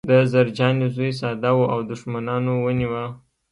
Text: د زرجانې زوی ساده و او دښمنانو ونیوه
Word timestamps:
د 0.09 0.11
زرجانې 0.33 0.87
زوی 0.95 1.11
ساده 1.21 1.51
و 1.57 1.61
او 1.73 1.79
دښمنانو 1.91 2.53
ونیوه 2.65 3.05